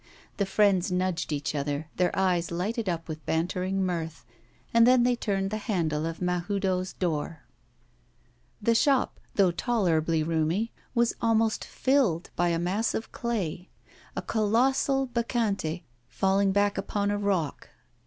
[0.37, 4.25] The friends nudged each other, their eyes lighted up with bantering mirth;
[4.73, 7.43] and then they turned the handle of Mahoudeau's door.
[8.59, 13.69] The shop, though tolerably roomy, was almost filled by a mass of clay:
[14.15, 17.69] a colossal Bacchante, falling back upon a rock.